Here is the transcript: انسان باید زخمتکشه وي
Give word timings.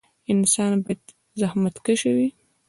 انسان 0.33 0.71
باید 0.85 1.03
زخمتکشه 1.41 2.11
وي 2.17 2.29